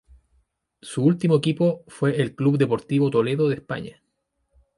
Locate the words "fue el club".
1.87-2.57